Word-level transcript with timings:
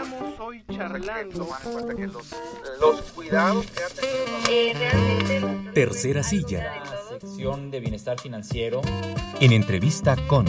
Estamos 0.00 0.38
hoy 0.38 0.62
charlando. 0.72 1.48
Que 1.96 2.06
los, 2.06 2.26
los 2.80 3.00
cuidados 3.16 3.66
que 3.66 3.82
ha 3.82 3.88
tenido. 4.46 5.72
Tercera 5.74 6.22
silla. 6.22 6.84
sección 7.10 7.72
de 7.72 7.80
bienestar 7.80 8.20
financiero. 8.20 8.80
En 9.40 9.52
entrevista 9.52 10.14
con. 10.28 10.46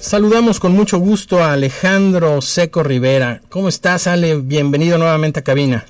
Saludamos 0.00 0.58
con 0.58 0.72
mucho 0.72 0.98
gusto 0.98 1.42
a 1.42 1.52
Alejandro 1.52 2.42
Seco 2.42 2.82
Rivera. 2.82 3.40
¿Cómo 3.48 3.68
estás, 3.68 4.08
Ale? 4.08 4.38
Bienvenido 4.40 4.98
nuevamente 4.98 5.40
a 5.40 5.44
cabina. 5.44 5.84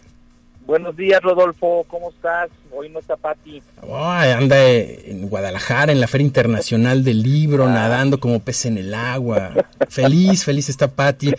Buenos 0.66 0.96
días, 0.96 1.20
Rodolfo. 1.20 1.84
¿Cómo 1.88 2.08
estás? 2.08 2.48
Hoy 2.72 2.88
no 2.88 2.98
está 2.98 3.16
Pati. 3.16 3.62
anda 3.92 4.56
en 4.66 5.28
Guadalajara, 5.28 5.92
en 5.92 6.00
la 6.00 6.06
Feria 6.06 6.24
Internacional 6.24 7.04
del 7.04 7.22
Libro, 7.22 7.66
ah. 7.66 7.68
nadando 7.68 8.18
como 8.18 8.40
pez 8.40 8.64
en 8.64 8.78
el 8.78 8.94
agua. 8.94 9.52
feliz, 9.90 10.44
feliz 10.44 10.70
está 10.70 10.88
Pati. 10.88 11.34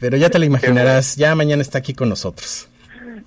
Pero 0.00 0.18
ya 0.18 0.28
te 0.28 0.38
la 0.38 0.44
imaginarás, 0.44 1.16
ya 1.16 1.34
mañana 1.34 1.62
está 1.62 1.78
aquí 1.78 1.94
con 1.94 2.10
nosotros. 2.10 2.68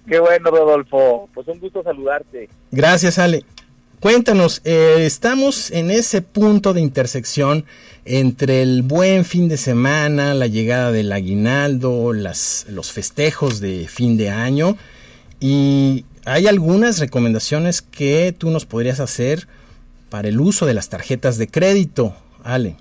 Qué 0.07 0.19
bueno, 0.19 0.51
Rodolfo. 0.51 1.27
Pues 1.33 1.47
un 1.47 1.59
gusto 1.59 1.81
saludarte. 1.81 2.47
Gracias, 2.69 3.17
Ale. 3.17 3.43
Cuéntanos, 3.99 4.61
eh, 4.63 5.05
estamos 5.05 5.71
en 5.71 5.91
ese 5.91 6.21
punto 6.21 6.73
de 6.73 6.81
intersección 6.81 7.65
entre 8.05 8.61
el 8.61 8.83
buen 8.83 9.25
fin 9.25 9.47
de 9.47 9.57
semana, 9.57 10.33
la 10.33 10.47
llegada 10.47 10.91
del 10.91 11.11
aguinaldo, 11.11 12.13
las, 12.13 12.65
los 12.69 12.91
festejos 12.91 13.59
de 13.59 13.87
fin 13.87 14.17
de 14.17 14.29
año 14.29 14.77
y 15.41 16.05
hay 16.25 16.45
algunas 16.45 16.99
recomendaciones 16.99 17.81
que 17.81 18.31
tú 18.31 18.51
nos 18.51 18.65
podrías 18.65 18.99
hacer 18.99 19.47
para 20.09 20.27
el 20.27 20.39
uso 20.39 20.65
de 20.65 20.75
las 20.75 20.89
tarjetas 20.89 21.37
de 21.37 21.47
crédito, 21.47 22.15
Ale. 22.43 22.77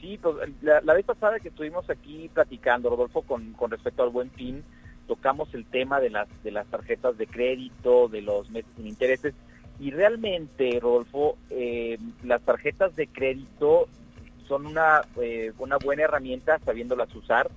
Sí, 0.00 0.18
pues, 0.20 0.36
la, 0.60 0.94
vez 0.94 1.06
pasada 1.06 1.40
que 1.40 1.48
estuvimos 1.48 1.88
aquí 1.88 2.30
platicando, 2.34 2.90
Rodolfo, 2.90 3.22
con, 3.22 3.54
con 3.54 3.70
respecto 3.70 4.02
al 4.02 4.10
buen 4.10 4.30
fin, 4.32 4.62
tocamos 5.06 5.54
el 5.54 5.64
tema 5.64 5.98
de 5.98 6.10
las, 6.10 6.28
de 6.44 6.50
las 6.50 6.66
tarjetas 6.66 7.16
de 7.16 7.26
crédito, 7.26 8.08
de 8.08 8.20
los 8.20 8.50
meses 8.50 8.70
sin 8.76 8.86
intereses, 8.86 9.34
y 9.80 9.90
realmente, 9.90 10.78
Rodolfo, 10.78 11.38
eh, 11.48 11.98
las 12.22 12.42
tarjetas 12.42 12.94
de 12.96 13.06
crédito 13.06 13.88
son 14.46 14.66
una, 14.66 15.00
eh, 15.20 15.52
una 15.58 15.78
buena 15.78 16.02
herramienta 16.02 16.58
sabiéndolas 16.58 17.14
usar 17.14 17.50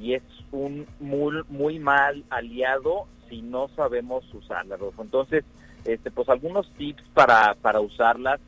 y 0.00 0.14
es 0.14 0.22
un 0.50 0.86
muy, 0.98 1.42
muy 1.48 1.78
mal 1.78 2.24
aliado 2.30 3.06
si 3.32 3.40
no 3.40 3.68
sabemos 3.68 4.22
usarlas, 4.34 4.78
Entonces, 4.98 5.42
este, 5.86 6.10
pues 6.10 6.28
algunos 6.28 6.70
tips 6.74 7.02
para, 7.14 7.54
para 7.54 7.80
usarlas 7.80 8.40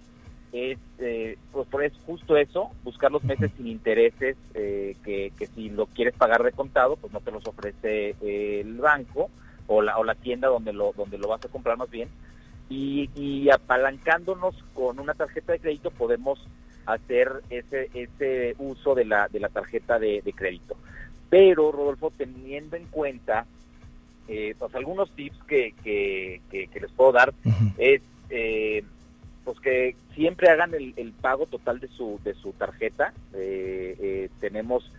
es, 0.52 0.78
eh, 0.98 1.38
pues, 1.52 1.66
es 1.84 1.92
justo 2.04 2.36
eso, 2.36 2.70
buscar 2.84 3.10
los 3.10 3.24
meses 3.24 3.50
sin 3.56 3.66
intereses, 3.66 4.36
eh, 4.52 4.94
que, 5.02 5.32
que, 5.38 5.46
si 5.46 5.70
lo 5.70 5.86
quieres 5.86 6.14
pagar 6.14 6.42
de 6.42 6.52
contado, 6.52 6.96
pues 6.96 7.14
no 7.14 7.20
te 7.20 7.32
los 7.32 7.46
ofrece 7.46 8.14
el 8.20 8.76
banco 8.76 9.30
o 9.68 9.80
la, 9.80 9.96
o 9.96 10.04
la 10.04 10.16
tienda 10.16 10.48
donde 10.48 10.74
lo, 10.74 10.92
donde 10.92 11.16
lo 11.16 11.28
vas 11.28 11.42
a 11.42 11.48
comprar 11.48 11.78
más 11.78 11.88
bien. 11.88 12.10
Y, 12.68 13.08
y 13.16 13.48
apalancándonos 13.50 14.54
con 14.74 15.00
una 15.00 15.14
tarjeta 15.14 15.52
de 15.52 15.60
crédito 15.60 15.90
podemos 15.92 16.38
hacer 16.84 17.42
ese, 17.48 17.88
ese 17.94 18.54
uso 18.58 18.94
de 18.94 19.06
la, 19.06 19.28
de 19.28 19.40
la 19.40 19.48
tarjeta 19.48 19.98
de, 19.98 20.20
de 20.20 20.32
crédito. 20.34 20.76
Pero, 21.30 21.72
Rodolfo, 21.72 22.12
teniendo 22.14 22.76
en 22.76 22.84
cuenta 22.88 23.46
eh, 24.26 24.54
pues 24.58 24.74
algunos 24.74 25.10
tips 25.10 25.36
que, 25.46 25.74
que, 25.82 26.40
les 26.80 26.90
puedo 26.92 27.12
dar 27.12 27.34
es 27.76 28.00
eh, 28.30 28.82
pues 29.44 29.60
que 29.60 29.96
siempre 30.14 30.48
hagan 30.48 30.72
el, 30.74 31.12
pago 31.20 31.44
total 31.46 31.78
de 31.78 31.88
su 31.88 32.18
de 32.24 32.34
su 32.34 32.52
tarjeta. 32.52 33.12
Eh, 33.34 34.30
tenemos 34.40 34.90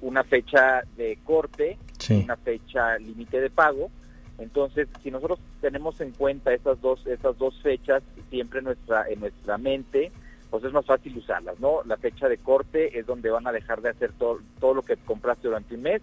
una 0.00 0.22
fecha 0.22 0.82
de 0.96 1.18
corte 1.24 1.76
una 2.10 2.36
fecha 2.36 2.98
límite 2.98 3.40
de 3.40 3.50
pago. 3.50 3.90
Entonces 4.38 4.86
si 5.02 5.10
nosotros 5.10 5.40
tenemos 5.60 6.00
en 6.00 6.12
cuenta 6.12 6.54
esas 6.54 6.80
dos 6.80 7.04
esas 7.06 7.36
dos 7.36 7.60
fechas 7.62 8.02
siempre 8.30 8.60
en 8.60 8.66
nuestra 8.66 9.08
en 9.08 9.18
nuestra 9.20 9.58
mente 9.58 10.12
pues 10.50 10.62
es 10.62 10.72
más 10.72 10.86
fácil 10.86 11.18
usarlas 11.18 11.58
no 11.58 11.80
la 11.84 11.96
fecha 11.96 12.28
de 12.28 12.38
corte 12.38 12.98
es 12.98 13.06
donde 13.06 13.30
van 13.30 13.46
a 13.48 13.52
dejar 13.52 13.82
de 13.82 13.90
hacer 13.90 14.12
todo 14.12 14.38
todo 14.60 14.74
lo 14.74 14.82
que 14.82 14.96
compraste 14.96 15.48
durante 15.48 15.74
un 15.74 15.82
mes 15.82 16.02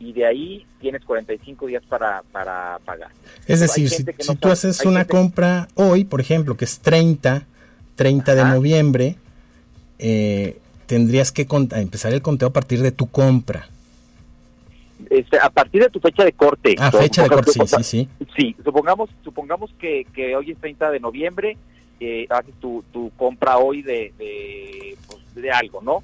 y 0.00 0.12
de 0.12 0.26
ahí 0.26 0.66
tienes 0.80 1.04
45 1.04 1.66
días 1.66 1.82
para, 1.88 2.22
para 2.30 2.78
pagar. 2.84 3.10
Es 3.46 3.60
decir, 3.60 3.88
si, 3.88 4.04
tú 4.36 4.48
haces 4.48 4.84
una 4.84 5.04
compra 5.04 5.68
hoy, 5.74 6.04
por 6.04 6.20
ejemplo, 6.20 6.56
que 6.56 6.64
es 6.64 6.80
30, 6.80 7.46
30 7.96 8.34
de 8.34 8.44
noviembre, 8.44 9.16
eh, 9.98 10.58
tendrías 10.86 11.32
que 11.32 11.46
empezar 11.72 12.12
el 12.12 12.22
conteo 12.22 12.48
a 12.48 12.52
partir 12.52 12.80
de 12.82 12.92
tu 12.92 13.08
compra. 13.08 13.68
Este, 15.10 15.38
a 15.38 15.50
partir 15.50 15.82
de 15.82 15.90
tu 15.90 16.00
fecha 16.00 16.24
de 16.24 16.32
corte. 16.32 16.74
Ah, 16.78 16.90
fecha 16.90 17.22
de 17.22 17.28
corte, 17.28 17.52
sí, 17.52 17.60
sí, 17.66 17.82
sí. 17.82 18.08
Sí, 18.36 18.56
supongamos, 18.64 19.10
supongamos 19.22 19.70
que, 19.78 20.06
que 20.12 20.36
hoy 20.36 20.50
es 20.52 20.58
30 20.58 20.90
de 20.90 21.00
noviembre, 21.00 21.56
eh, 22.00 22.26
haces 22.30 22.54
tu, 22.60 22.84
tu 22.92 23.10
compra 23.16 23.58
hoy 23.58 23.82
de, 23.82 24.12
de, 24.18 24.96
pues, 25.06 25.20
de 25.34 25.50
algo, 25.50 25.80
¿no? 25.82 26.02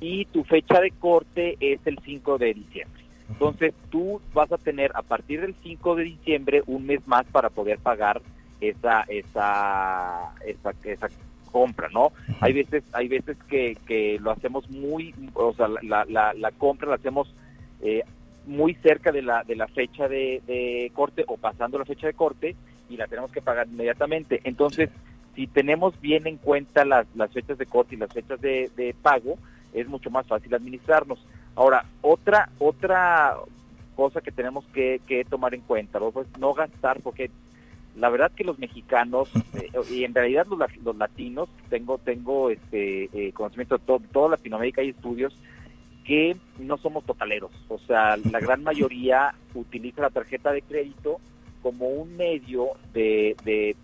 Y 0.00 0.26
tu 0.26 0.44
fecha 0.44 0.80
de 0.80 0.90
corte 0.90 1.56
es 1.60 1.80
el 1.84 1.98
5 2.04 2.38
de 2.38 2.54
diciembre. 2.54 3.03
Entonces 3.30 3.74
tú 3.90 4.20
vas 4.32 4.52
a 4.52 4.58
tener 4.58 4.92
a 4.94 5.02
partir 5.02 5.40
del 5.40 5.54
5 5.62 5.96
de 5.96 6.04
diciembre 6.04 6.62
un 6.66 6.86
mes 6.86 7.06
más 7.06 7.24
para 7.26 7.50
poder 7.50 7.78
pagar 7.78 8.20
esa 8.60 9.02
esa 9.08 10.32
esa, 10.44 10.72
esa 10.84 11.08
compra, 11.50 11.88
¿no? 11.88 12.12
Hay 12.40 12.52
veces 12.52 12.82
hay 12.92 13.08
veces 13.08 13.36
que, 13.48 13.76
que 13.86 14.18
lo 14.20 14.30
hacemos 14.30 14.68
muy, 14.70 15.14
o 15.34 15.52
sea, 15.54 15.68
la, 15.68 16.04
la, 16.04 16.34
la 16.34 16.50
compra 16.50 16.88
la 16.88 16.96
hacemos 16.96 17.32
eh, 17.80 18.02
muy 18.46 18.74
cerca 18.74 19.12
de 19.12 19.22
la 19.22 19.44
de 19.44 19.56
la 19.56 19.68
fecha 19.68 20.08
de, 20.08 20.42
de, 20.46 20.90
corte 20.94 21.24
o 21.26 21.36
pasando 21.36 21.78
la 21.78 21.84
fecha 21.84 22.06
de 22.06 22.14
corte 22.14 22.56
y 22.90 22.96
la 22.96 23.06
tenemos 23.06 23.30
que 23.30 23.40
pagar 23.40 23.68
inmediatamente. 23.68 24.40
Entonces, 24.44 24.90
si 25.34 25.46
tenemos 25.46 25.98
bien 26.00 26.26
en 26.26 26.36
cuenta 26.36 26.84
las, 26.84 27.06
las 27.14 27.32
fechas 27.32 27.56
de 27.56 27.66
corte 27.66 27.94
y 27.94 27.98
las 27.98 28.12
fechas 28.12 28.40
de, 28.40 28.70
de 28.76 28.94
pago, 29.00 29.38
es 29.72 29.88
mucho 29.88 30.10
más 30.10 30.26
fácil 30.26 30.54
administrarnos. 30.54 31.18
Ahora, 31.56 31.84
otra, 32.02 32.50
otra 32.58 33.36
cosa 33.94 34.20
que 34.20 34.32
tenemos 34.32 34.64
que, 34.66 35.26
tomar 35.28 35.54
en 35.54 35.60
cuenta, 35.62 35.98
¿no? 35.98 36.10
Pues 36.10 36.26
no 36.38 36.52
gastar, 36.52 37.00
porque 37.00 37.30
la 37.96 38.08
verdad 38.08 38.32
que 38.32 38.44
los 38.44 38.58
mexicanos 38.58 39.28
eh, 39.54 39.70
y 39.90 40.04
en 40.04 40.14
realidad 40.14 40.46
los, 40.46 40.58
los, 40.82 40.96
latinos, 40.96 41.48
tengo 41.70 41.98
tengo 41.98 42.50
este 42.50 43.04
eh, 43.12 43.32
conocimiento 43.32 43.78
de 43.78 43.84
todo, 43.84 44.00
toda 44.12 44.30
Latinoamérica 44.30 44.80
hay 44.80 44.90
estudios 44.90 45.34
que 46.04 46.36
no 46.58 46.76
somos 46.76 47.04
totaleros, 47.04 47.52
o 47.68 47.78
sea, 47.78 48.16
la 48.16 48.40
gran 48.40 48.62
mayoría 48.64 49.34
utiliza 49.54 50.02
la 50.02 50.10
tarjeta 50.10 50.52
de 50.52 50.62
crédito 50.62 51.18
como 51.62 51.88
un 51.88 52.16
medio 52.16 52.70
de, 52.92 53.36
de, 53.44 53.76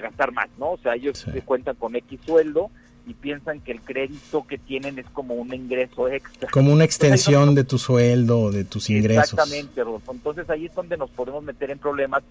gastar 0.00 0.32
más, 0.32 0.48
¿no? 0.58 0.72
O 0.72 0.78
sea, 0.78 0.94
ellos 0.94 1.18
se 1.18 1.42
cuentan 1.42 1.76
con 1.76 1.94
X 1.96 2.20
sueldo 2.24 2.70
y 3.06 3.14
piensan 3.14 3.60
que 3.60 3.72
el 3.72 3.80
crédito 3.80 4.46
que 4.46 4.58
tienen 4.58 4.98
es 4.98 5.06
como 5.10 5.34
un 5.34 5.54
ingreso 5.54 6.08
extra. 6.08 6.50
Como 6.50 6.72
una 6.72 6.84
extensión 6.84 7.54
de 7.54 7.62
tu 7.62 7.78
sueldo 7.78 8.50
de 8.50 8.64
tus 8.64 8.90
ingresos. 8.90 9.32
Exactamente, 9.32 9.84
Rodolfo. 9.84 10.12
Entonces 10.12 10.50
ahí 10.50 10.66
es 10.66 10.74
donde 10.74 10.96
nos 10.96 11.10
podemos 11.10 11.42
meter 11.44 11.70
en 11.70 11.78
problemas 11.78 12.24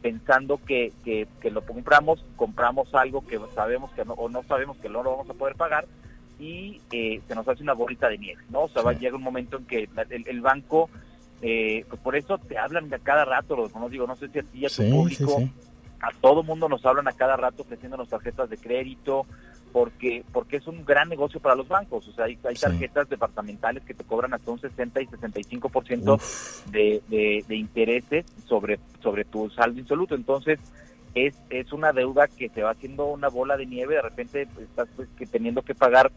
pensando 0.00 0.60
que, 0.64 0.92
que, 1.04 1.26
lo 1.50 1.62
compramos, 1.62 2.24
compramos 2.36 2.94
algo 2.94 3.26
que 3.26 3.38
sabemos 3.54 3.90
que 3.90 4.04
no, 4.04 4.14
o 4.14 4.28
no 4.28 4.42
sabemos 4.44 4.76
que 4.78 4.88
no 4.88 5.02
lo 5.02 5.10
vamos 5.10 5.30
a 5.30 5.34
poder 5.34 5.56
pagar 5.56 5.84
y 6.38 6.80
eh, 6.90 7.20
se 7.28 7.34
nos 7.34 7.46
hace 7.46 7.62
una 7.62 7.74
bolita 7.74 8.08
de 8.08 8.16
nieve, 8.16 8.42
¿no? 8.48 8.62
O 8.62 8.68
sea, 8.68 8.82
va 8.82 8.92
a 8.92 8.94
llegar 8.94 9.14
un 9.14 9.22
momento 9.22 9.58
en 9.58 9.66
que 9.66 9.88
el, 10.08 10.40
banco, 10.40 10.88
eh, 11.42 11.84
pues 11.88 12.00
por 12.00 12.16
eso 12.16 12.38
te 12.38 12.56
hablan 12.56 12.92
a 12.94 12.98
cada 12.98 13.26
rato, 13.26 13.56
Rodolfo, 13.56 13.78
no 13.78 13.90
digo, 13.90 14.06
no 14.06 14.16
sé 14.16 14.28
si 14.28 14.38
a 14.38 14.42
ti, 14.42 14.64
a 14.64 14.70
tu 14.70 14.88
público, 14.90 15.42
a 16.00 16.10
todo 16.20 16.42
mundo 16.42 16.68
nos 16.68 16.84
hablan 16.86 17.08
a 17.08 17.12
cada 17.12 17.36
rato 17.36 17.62
ofreciéndonos 17.62 18.08
tarjetas 18.08 18.48
de 18.48 18.56
crédito, 18.56 19.26
porque 19.72 20.24
porque 20.32 20.56
es 20.56 20.66
un 20.66 20.84
gran 20.84 21.08
negocio 21.08 21.40
para 21.40 21.54
los 21.54 21.68
bancos. 21.68 22.06
O 22.08 22.12
sea, 22.12 22.26
hay, 22.26 22.36
tarjetas 22.36 23.08
departamentales 23.08 23.82
que 23.84 23.94
te 23.94 24.04
cobran 24.04 24.34
hasta 24.34 24.50
un 24.50 24.60
60 24.60 25.00
y 25.00 25.06
65% 25.06 26.70
de, 26.70 27.02
de, 27.08 27.44
de 27.46 27.56
intereses 27.56 28.26
sobre, 28.46 28.78
sobre 29.02 29.24
tu 29.24 29.50
saldo 29.50 29.78
insoluto. 29.78 30.14
Entonces, 30.14 30.58
es, 31.14 31.34
es 31.50 31.72
una 31.72 31.92
deuda 31.92 32.28
que 32.28 32.48
se 32.48 32.62
va 32.62 32.70
haciendo 32.70 33.06
una 33.06 33.28
bola 33.28 33.56
de 33.56 33.66
nieve. 33.66 33.96
De 33.96 34.02
repente 34.02 34.48
estás 34.60 34.88
pues, 34.96 35.08
que 35.16 35.26
teniendo 35.26 35.62
que 35.62 35.74
pagar 35.74 36.12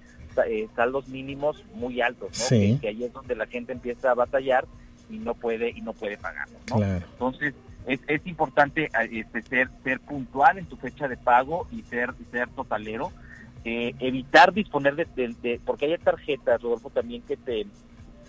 eh, 0.47 0.67
saldos 0.75 1.07
mínimos 1.07 1.63
muy 1.75 2.01
altos, 2.01 2.29
¿no? 2.51 2.79
Que, 2.79 2.87
ahí 2.87 3.03
es 3.03 3.13
donde 3.13 3.35
la 3.35 3.45
gente 3.45 3.71
empieza 3.71 4.11
a 4.11 4.15
batallar 4.15 4.65
y 5.09 5.17
no 5.17 5.35
puede 5.35 5.69
y 5.69 5.81
no 5.81 5.93
puede 5.93 6.17
pagarlo, 6.17 6.57
¿no? 6.69 6.83
Entonces, 6.83 7.53
es, 7.85 7.99
es 8.07 8.25
importante 8.25 8.89
este, 9.11 9.41
ser, 9.43 9.69
ser 9.83 9.99
puntual 9.99 10.57
en 10.57 10.65
tu 10.65 10.77
fecha 10.77 11.07
de 11.07 11.17
pago 11.17 11.67
y 11.71 11.81
ser, 11.83 12.13
ser 12.31 12.49
totalero 12.49 13.11
eh, 13.65 13.95
evitar 13.99 14.53
disponer 14.53 14.95
de, 14.95 15.61
porque 15.65 15.85
hay 15.85 15.97
tarjetas, 15.97 16.61
Rodolfo, 16.61 16.89
también 16.89 17.21
que 17.21 17.37
te 17.37 17.65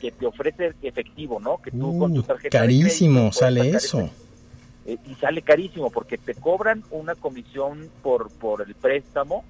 que 0.01 0.11
te 0.11 0.27
ofrece 0.27 0.75
efectivo, 0.83 1.41
¿no? 1.41 1.59
Que 1.59 1.71
tú 1.71 1.99
con 1.99 2.13
tu 2.13 2.21
uh, 2.21 2.25
tarjeta 2.25 2.59
carísimo 2.59 3.33
sale 3.33 3.71
eso. 3.71 4.11
Eh, 4.87 4.99
y 5.09 5.15
sale 5.15 5.41
carísimo 5.41 5.91
porque 5.91 6.19
te 6.19 6.35
cobran 6.35 6.83
una 6.91 7.15
comisión 7.15 7.89
por 8.03 8.31
por 8.31 8.63
el 8.63 8.75
préstamo 8.75 9.45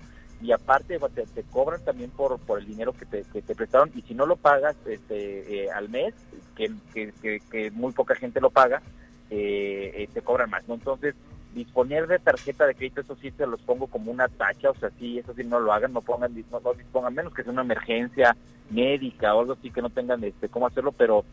y 0.44 0.52
aparte 0.52 0.98
te, 1.14 1.26
te, 1.26 1.42
cobran 1.44 1.82
también 1.84 2.10
por, 2.10 2.38
por 2.38 2.58
el 2.58 2.66
dinero 2.66 2.92
que 2.92 3.06
te, 3.06 3.24
que 3.32 3.40
te 3.40 3.54
prestaron 3.54 3.90
y 3.94 4.02
si 4.02 4.14
no 4.14 4.26
lo 4.26 4.36
pagas 4.36 4.76
este, 4.86 5.64
eh, 5.64 5.70
al 5.70 5.88
mes, 5.88 6.12
que, 6.54 6.70
que, 6.92 7.40
que, 7.50 7.70
muy 7.70 7.92
poca 7.92 8.14
gente 8.14 8.42
lo 8.42 8.50
paga, 8.50 8.82
eh, 9.30 9.92
eh, 9.94 10.08
te 10.12 10.20
cobran 10.20 10.50
más, 10.50 10.66
¿no? 10.68 10.74
Entonces, 10.74 11.14
disponer 11.54 12.06
de 12.06 12.18
tarjeta 12.18 12.66
de 12.66 12.74
crédito, 12.74 13.00
eso 13.00 13.16
sí 13.20 13.30
se 13.30 13.46
los 13.46 13.60
pongo 13.62 13.86
como 13.86 14.10
una 14.10 14.28
tacha, 14.28 14.70
o 14.70 14.74
sea, 14.74 14.90
sí, 14.98 15.18
eso 15.18 15.32
sí 15.34 15.44
no 15.44 15.60
lo 15.60 15.72
hagan, 15.72 15.92
no 15.92 16.02
pongan, 16.02 16.34
no, 16.50 16.60
no 16.60 16.74
dispongan, 16.74 17.14
menos 17.14 17.32
que 17.32 17.42
sea 17.42 17.52
una 17.52 17.62
emergencia 17.62 18.36
médica 18.70 19.34
o 19.34 19.40
algo 19.40 19.52
así 19.52 19.70
que 19.70 19.82
no 19.82 19.90
tengan 19.90 20.22
este 20.24 20.48
cómo 20.48 20.66
hacerlo, 20.66 20.92
pero 20.92 21.24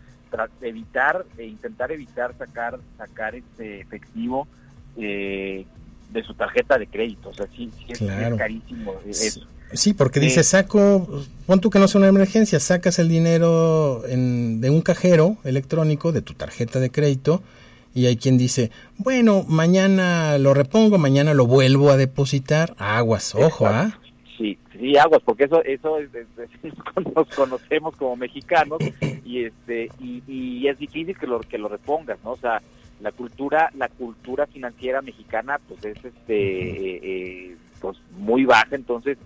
evitar, 0.61 1.25
e 1.37 1.45
intentar 1.45 1.91
evitar 1.91 2.33
sacar, 2.37 2.79
sacar 2.97 3.35
este 3.35 3.81
efectivo 3.81 4.47
eh, 4.97 5.65
de 6.11 6.23
su 6.23 6.33
tarjeta 6.33 6.77
de 6.77 6.87
crédito, 6.87 7.29
o 7.29 7.33
sea, 7.33 7.47
sí, 7.47 7.71
sí 7.77 7.85
es, 7.89 7.99
carísimo 8.37 8.95
eso. 9.05 9.41
Sí, 9.73 9.93
porque 9.93 10.19
dice, 10.19 10.43
saco, 10.43 11.23
pon 11.45 11.61
tú 11.61 11.69
que 11.69 11.79
no 11.79 11.85
es 11.85 11.95
una 11.95 12.07
emergencia, 12.07 12.59
sacas 12.59 12.99
el 12.99 13.07
dinero 13.07 14.05
en, 14.07 14.59
de 14.59 14.69
un 14.69 14.81
cajero 14.81 15.37
electrónico 15.45 16.11
de 16.11 16.21
tu 16.21 16.33
tarjeta 16.33 16.79
de 16.79 16.91
crédito 16.91 17.41
y 17.93 18.05
hay 18.05 18.17
quien 18.17 18.37
dice, 18.37 18.71
bueno, 18.97 19.43
mañana 19.47 20.37
lo 20.37 20.53
repongo, 20.53 20.97
mañana 20.97 21.33
lo 21.33 21.45
vuelvo 21.45 21.89
a 21.89 21.97
depositar. 21.97 22.73
Aguas, 22.77 23.35
ojo, 23.35 23.67
¿ah? 23.67 23.99
Sí, 24.37 24.57
sí, 24.71 24.97
aguas, 24.97 25.21
porque 25.23 25.45
eso 25.45 25.63
eso 25.63 25.97
es, 25.99 26.09
nos 27.15 27.27
conocemos 27.29 27.95
como 27.95 28.15
mexicanos 28.15 28.79
y 29.25 29.45
este 29.45 29.89
y, 29.99 30.23
y, 30.27 30.67
es 30.67 30.79
difícil 30.79 31.17
que 31.17 31.27
lo 31.27 31.39
que 31.41 31.57
lo 31.57 31.67
repongas, 31.67 32.17
¿no? 32.23 32.31
O 32.31 32.37
sea, 32.37 32.61
la 33.01 33.11
cultura 33.11 33.69
la 33.77 33.89
cultura 33.89 34.47
financiera 34.47 35.01
mexicana 35.01 35.59
pues 35.67 35.83
es 35.85 35.97
este 36.03 36.69
eh, 36.69 36.99
eh, 37.03 37.55
pues 37.81 37.97
muy 38.17 38.45
baja, 38.45 38.75
entonces 38.75 39.17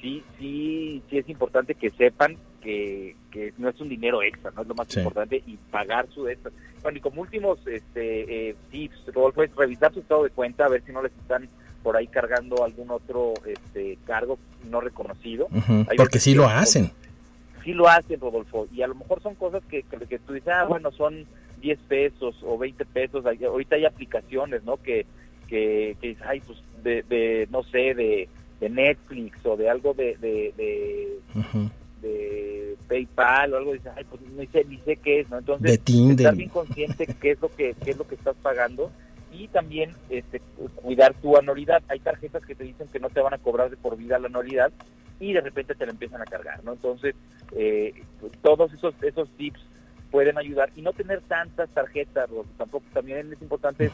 sí 0.00 0.22
sí 0.38 1.02
sí 1.08 1.18
es 1.18 1.28
importante 1.28 1.74
que 1.74 1.90
sepan 1.90 2.36
que, 2.60 3.16
que 3.30 3.52
no 3.58 3.68
es 3.68 3.80
un 3.80 3.88
dinero 3.88 4.22
extra, 4.22 4.50
no 4.52 4.62
es 4.62 4.68
lo 4.68 4.74
más 4.74 4.96
importante 4.96 5.42
y 5.46 5.56
pagar 5.70 6.06
su 6.12 6.28
extra. 6.28 6.52
Bueno, 6.82 6.98
y 6.98 7.00
como 7.00 7.22
últimos 7.22 7.58
este, 7.66 8.50
eh, 8.50 8.56
tips, 8.70 9.06
Rodolfo, 9.12 9.42
es 9.42 9.54
revisar 9.54 9.92
su 9.92 10.00
estado 10.00 10.24
de 10.24 10.30
cuenta, 10.30 10.66
a 10.66 10.68
ver 10.68 10.82
si 10.84 10.92
no 10.92 11.02
les 11.02 11.12
están 11.12 11.48
por 11.82 11.96
ahí 11.96 12.06
cargando 12.06 12.64
algún 12.64 12.90
otro 12.90 13.34
este, 13.46 13.98
cargo 14.06 14.38
no 14.68 14.80
reconocido. 14.80 15.48
porque 15.96 16.18
sí 16.18 16.34
lo 16.34 16.46
hacen. 16.46 16.90
Sí 17.64 17.72
lo 17.72 17.88
hacen, 17.88 18.20
Rodolfo, 18.20 18.66
y 18.72 18.82
a 18.82 18.86
lo 18.86 18.94
mejor 18.94 19.22
son 19.22 19.34
cosas 19.34 19.62
que, 19.68 19.82
que, 19.82 20.18
tú 20.18 20.32
dices, 20.32 20.48
ah, 20.48 20.64
bueno, 20.64 20.90
son 20.92 21.26
10 21.60 21.78
pesos 21.80 22.36
o 22.42 22.56
20 22.56 22.84
pesos. 22.86 23.24
Ahorita 23.26 23.76
hay 23.76 23.84
aplicaciones, 23.84 24.64
¿no? 24.64 24.78
Que, 24.78 25.04
que, 25.46 25.96
que 26.00 26.16
ay, 26.26 26.40
pues, 26.40 26.58
de, 26.82 27.02
de, 27.02 27.48
no 27.50 27.62
sé, 27.64 27.94
de, 27.94 28.28
de 28.60 28.70
Netflix 28.70 29.44
o 29.44 29.56
de 29.56 29.68
algo 29.68 29.92
de, 29.92 30.16
de, 30.16 30.54
de 30.56 31.18
PayPal 32.90 33.54
o 33.54 33.56
algo, 33.56 33.72
dices, 33.72 33.92
ay, 33.96 34.04
pues 34.04 34.20
no 34.22 34.42
sé, 34.50 34.64
ni 34.64 34.78
sé 34.78 34.96
qué 34.96 35.20
es, 35.20 35.30
¿no? 35.30 35.38
Entonces, 35.38 35.80
estar 35.86 36.34
bien 36.34 36.50
consciente 36.50 37.06
qué 37.06 37.30
es 37.30 37.40
lo 37.40 37.48
que 37.48 37.74
qué 37.84 37.92
es 37.92 37.96
lo 37.96 38.06
que 38.06 38.16
estás 38.16 38.34
pagando 38.42 38.90
y 39.32 39.46
también 39.46 39.92
este, 40.08 40.40
cuidar 40.82 41.14
tu 41.14 41.36
anualidad. 41.36 41.82
Hay 41.88 42.00
tarjetas 42.00 42.44
que 42.44 42.56
te 42.56 42.64
dicen 42.64 42.88
que 42.88 42.98
no 42.98 43.08
te 43.08 43.20
van 43.20 43.32
a 43.32 43.38
cobrar 43.38 43.70
de 43.70 43.76
por 43.76 43.96
vida 43.96 44.18
la 44.18 44.26
anualidad 44.26 44.72
y 45.20 45.32
de 45.32 45.40
repente 45.40 45.76
te 45.76 45.86
la 45.86 45.92
empiezan 45.92 46.20
a 46.20 46.24
cargar, 46.24 46.64
¿no? 46.64 46.72
Entonces, 46.72 47.14
eh, 47.56 48.02
todos 48.42 48.72
esos 48.72 48.92
esos 49.02 49.28
tips 49.36 49.60
pueden 50.10 50.36
ayudar 50.36 50.72
y 50.74 50.82
no 50.82 50.92
tener 50.92 51.20
tantas 51.20 51.70
tarjetas, 51.70 52.28
tampoco 52.58 52.84
también 52.92 53.32
es 53.32 53.40
importante 53.40 53.88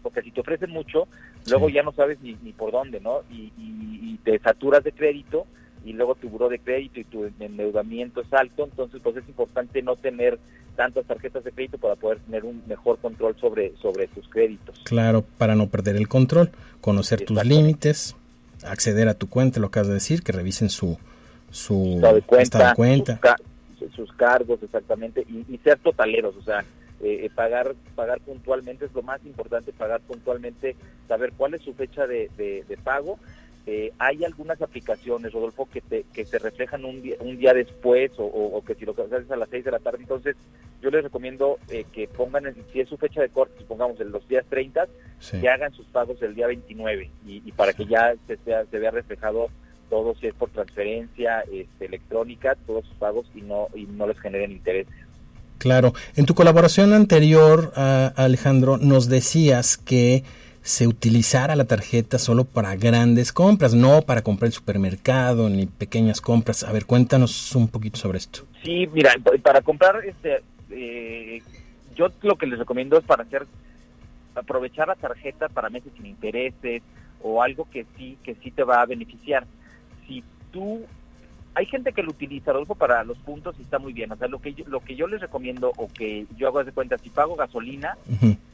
porque 0.00 0.22
si 0.22 0.30
te 0.30 0.40
ofrecen 0.40 0.70
mucho, 0.70 1.08
luego 1.48 1.68
ya 1.68 1.82
no 1.82 1.90
sabes 1.90 2.20
ni, 2.20 2.36
ni 2.42 2.52
por 2.52 2.70
dónde, 2.70 3.00
¿no? 3.00 3.22
Y, 3.30 3.52
y, 3.58 4.18
te 4.24 4.38
saturas 4.40 4.84
de 4.84 4.92
crédito 4.92 5.46
y 5.88 5.94
luego 5.94 6.14
tu 6.16 6.28
buro 6.28 6.50
de 6.50 6.58
crédito 6.58 7.00
y 7.00 7.04
tu 7.04 7.24
endeudamiento 7.40 8.20
es 8.20 8.30
alto, 8.34 8.64
entonces 8.64 9.00
pues 9.02 9.16
es 9.16 9.26
importante 9.26 9.80
no 9.80 9.96
tener 9.96 10.38
tantas 10.76 11.06
tarjetas 11.06 11.44
de 11.44 11.50
crédito 11.50 11.78
para 11.78 11.96
poder 11.96 12.18
tener 12.18 12.44
un 12.44 12.62
mejor 12.66 12.98
control 12.98 13.34
sobre, 13.40 13.74
sobre 13.78 14.06
tus 14.08 14.28
créditos. 14.28 14.78
Claro, 14.84 15.24
para 15.38 15.54
no 15.54 15.68
perder 15.68 15.96
el 15.96 16.06
control, 16.06 16.50
conocer 16.82 17.24
tus 17.24 17.42
límites, 17.42 18.16
acceder 18.64 19.08
a 19.08 19.14
tu 19.14 19.30
cuenta, 19.30 19.60
lo 19.60 19.70
que 19.70 19.80
has 19.80 19.88
de 19.88 19.94
decir, 19.94 20.22
que 20.22 20.32
revisen 20.32 20.68
su, 20.68 20.98
su 21.50 21.94
estado 21.94 22.14
de 22.16 22.22
cuenta, 22.22 22.74
cuenta. 22.74 23.20
Sus, 23.96 24.12
cargos 24.12 24.62
exactamente 24.62 25.24
y, 25.48 25.56
ser 25.58 25.78
totaleros, 25.78 26.36
o 26.36 26.42
sea, 26.42 26.60
eh, 27.00 27.24
eh, 27.24 27.30
pagar 27.32 27.74
pagar 27.94 28.20
puntualmente 28.20 28.84
es 28.84 28.92
lo 28.92 29.02
más 29.02 29.24
importante, 29.24 29.72
pagar 29.72 30.00
puntualmente, 30.00 30.76
saber 31.06 31.32
cuál 31.36 31.54
es 31.54 31.62
su 31.62 31.72
fecha 31.72 32.06
de, 32.06 32.28
de 32.36 32.78
pago 32.82 33.18
eh, 33.70 33.92
hay 33.98 34.24
algunas 34.24 34.62
aplicaciones, 34.62 35.30
Rodolfo, 35.30 35.68
que 35.70 35.82
te, 35.82 36.06
que 36.14 36.24
te 36.24 36.38
reflejan 36.38 36.86
un 36.86 37.02
día, 37.02 37.16
un 37.20 37.36
día 37.36 37.52
después 37.52 38.10
o, 38.16 38.62
que 38.66 38.74
si 38.74 38.86
lo 38.86 38.92
haces 38.92 39.30
a 39.30 39.36
las 39.36 39.50
6 39.50 39.66
de 39.66 39.70
la 39.70 39.78
tarde, 39.78 39.98
entonces 40.00 40.36
yo 40.80 40.88
les 40.90 41.04
recomiendo 41.04 41.58
eh, 41.68 41.84
que 41.92 42.08
pongan, 42.08 42.54
si 42.72 42.80
es 42.80 42.88
su 42.88 42.96
fecha 42.96 43.20
de 43.20 43.28
corte, 43.28 43.58
supongamos 43.58 44.00
en 44.00 44.10
los 44.10 44.26
días 44.26 44.46
30, 44.48 44.88
que 45.38 45.48
hagan 45.50 45.74
sus 45.74 45.84
pagos 45.88 46.16
el 46.22 46.34
día 46.34 46.46
29 46.46 47.10
y, 47.26 47.52
para 47.52 47.74
que 47.74 47.84
ya 47.84 48.14
se, 48.26 48.38
se 48.38 48.78
vea 48.78 48.90
reflejado 48.90 49.50
todo, 49.90 50.14
si 50.14 50.28
es 50.28 50.34
por 50.34 50.48
transferencia 50.48 51.40
este, 51.52 51.84
electrónica, 51.84 52.56
todos 52.66 52.86
sus 52.86 52.96
pagos 52.96 53.26
y 53.34 53.42
no, 53.42 53.68
y 53.74 53.84
no 53.84 54.06
les 54.06 54.18
generen 54.18 54.50
interés. 54.50 54.86
Claro, 55.58 55.92
en 56.16 56.24
tu 56.24 56.34
colaboración 56.34 56.94
anterior, 56.94 57.72
Alejandro, 57.74 58.78
nos 58.78 59.10
decías 59.10 59.76
que 59.76 60.24
se 60.68 60.86
utilizara 60.86 61.56
la 61.56 61.64
tarjeta 61.64 62.18
solo 62.18 62.44
para 62.44 62.76
grandes 62.76 63.32
compras, 63.32 63.72
no 63.72 64.02
para 64.02 64.20
comprar 64.20 64.48
el 64.48 64.52
supermercado 64.52 65.48
ni 65.48 65.64
pequeñas 65.64 66.20
compras. 66.20 66.62
A 66.62 66.72
ver, 66.72 66.84
cuéntanos 66.84 67.56
un 67.56 67.68
poquito 67.68 67.98
sobre 67.98 68.18
esto. 68.18 68.40
Sí, 68.62 68.86
mira, 68.92 69.14
para 69.42 69.62
comprar, 69.62 70.04
este, 70.04 70.42
eh, 70.70 71.42
yo 71.96 72.08
lo 72.20 72.36
que 72.36 72.46
les 72.46 72.58
recomiendo 72.58 72.98
es 72.98 73.04
para 73.04 73.22
hacer, 73.22 73.46
aprovechar 74.34 74.88
la 74.88 74.94
tarjeta 74.94 75.48
para 75.48 75.70
meses 75.70 75.90
sin 75.96 76.04
intereses 76.04 76.82
o 77.22 77.42
algo 77.42 77.66
que 77.70 77.86
sí, 77.96 78.18
que 78.22 78.34
sí 78.34 78.50
te 78.50 78.62
va 78.62 78.82
a 78.82 78.86
beneficiar. 78.86 79.46
Si 80.06 80.22
tú 80.52 80.82
hay 81.54 81.64
gente 81.64 81.94
que 81.94 82.02
lo 82.02 82.10
utiliza, 82.10 82.52
Rodolfo, 82.52 82.74
para 82.74 83.02
los 83.04 83.16
puntos 83.18 83.56
y 83.58 83.62
está 83.62 83.78
muy 83.78 83.94
bien. 83.94 84.12
O 84.12 84.16
sea, 84.16 84.28
lo 84.28 84.38
que 84.38 84.52
yo, 84.52 84.64
lo 84.68 84.80
que 84.80 84.96
yo 84.96 85.06
les 85.06 85.22
recomiendo 85.22 85.72
o 85.78 85.88
que 85.88 86.26
yo 86.36 86.48
hago 86.48 86.62
de 86.62 86.72
cuenta, 86.72 86.98
si 86.98 87.08
pago 87.08 87.36
gasolina, 87.36 87.96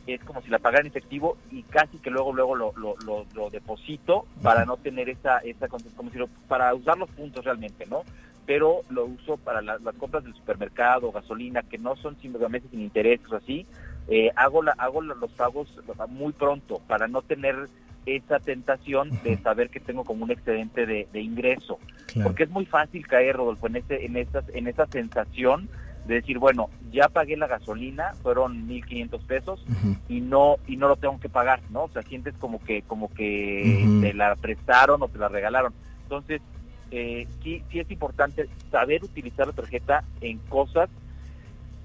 es 0.06 0.22
como 0.24 0.42
si 0.42 0.50
la 0.50 0.58
pagara 0.58 0.82
en 0.82 0.88
efectivo 0.88 1.36
y 1.50 1.62
casi 1.62 1.98
que 1.98 2.10
luego 2.10 2.32
luego 2.32 2.54
lo, 2.54 2.72
lo, 2.76 2.96
lo, 3.34 3.50
deposito 3.50 4.26
para 4.42 4.64
no 4.64 4.76
tener 4.76 5.08
esa, 5.08 5.38
esa 5.38 5.68
como 5.68 6.10
si 6.10 6.18
para 6.48 6.74
usar 6.74 6.98
los 6.98 7.10
puntos 7.10 7.44
realmente, 7.44 7.86
¿no? 7.86 8.02
Pero 8.46 8.82
lo 8.90 9.06
uso 9.06 9.38
para 9.38 9.62
las 9.62 9.80
compras 9.96 10.24
del 10.24 10.34
supermercado, 10.34 11.10
gasolina, 11.10 11.62
que 11.62 11.78
no 11.78 11.96
son 11.96 12.16
meses 12.50 12.70
sin 12.70 12.82
intereses 12.82 13.32
o 13.32 13.36
así. 13.36 13.66
Eh, 14.08 14.30
hago 14.36 14.62
la, 14.62 14.72
hago 14.72 15.00
los 15.00 15.30
pagos 15.32 15.68
muy 16.10 16.32
pronto 16.32 16.80
para 16.86 17.08
no 17.08 17.22
tener 17.22 17.68
esa 18.04 18.38
tentación 18.38 19.10
de 19.22 19.38
saber 19.38 19.70
que 19.70 19.80
tengo 19.80 20.04
como 20.04 20.24
un 20.24 20.30
excedente 20.30 20.84
de, 20.84 21.20
ingreso. 21.20 21.78
Porque 22.22 22.44
es 22.44 22.50
muy 22.50 22.66
fácil 22.66 23.06
caer, 23.06 23.36
Rodolfo, 23.36 23.66
en, 23.66 23.76
ese, 23.76 24.04
en, 24.04 24.16
esa, 24.18 24.44
en 24.52 24.68
esa 24.68 24.86
sensación 24.86 25.70
de 26.06 26.16
decir, 26.16 26.38
bueno, 26.38 26.68
ya 26.90 27.08
pagué 27.08 27.36
la 27.36 27.46
gasolina, 27.46 28.12
fueron 28.22 28.68
1.500 28.68 29.20
pesos 29.26 29.64
y 30.08 30.20
no 30.20 30.56
y 30.66 30.76
no 30.76 30.88
lo 30.88 30.96
tengo 30.96 31.18
que 31.18 31.28
pagar, 31.28 31.60
¿no? 31.70 31.84
O 31.84 31.88
sea, 31.88 32.02
sientes 32.02 32.34
como 32.38 32.62
que 32.62 32.82
como 32.82 33.12
que 33.12 33.86
te 34.00 34.14
la 34.14 34.36
prestaron 34.36 35.02
o 35.02 35.08
te 35.08 35.18
la 35.18 35.28
regalaron. 35.28 35.72
Entonces, 36.02 36.42
eh, 36.90 37.26
sí, 37.42 37.62
sí 37.70 37.80
es 37.80 37.90
importante 37.90 38.48
saber 38.70 39.02
utilizar 39.02 39.46
la 39.46 39.52
tarjeta 39.52 40.04
en 40.20 40.38
cosas 40.38 40.88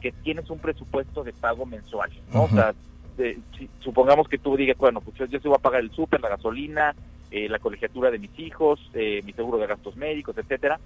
que 0.01 0.11
tienes 0.11 0.49
un 0.49 0.59
presupuesto 0.59 1.23
de 1.23 1.33
pago 1.33 1.65
mensual, 1.65 2.11
¿no? 2.33 2.43
O 2.43 2.49
sea, 2.49 2.73
supongamos 3.79 4.27
que 4.27 4.37
tú 4.37 4.55
digas, 4.55 4.77
bueno, 4.77 5.01
pues 5.01 5.17
yo, 5.17 5.25
yo 5.25 5.39
se 5.39 5.47
voy 5.47 5.57
a 5.57 5.61
pagar 5.61 5.81
el 5.81 5.91
súper, 5.91 6.21
la 6.21 6.29
gasolina, 6.29 6.95
eh, 7.31 7.49
la 7.49 7.59
colegiatura 7.59 8.11
de 8.11 8.19
mis 8.19 8.37
hijos, 8.39 8.79
eh, 8.93 9.21
mi 9.25 9.33
seguro 9.33 9.57
de 9.57 9.67
gastos 9.67 9.95
médicos, 9.95 10.37
etcétera, 10.37 10.79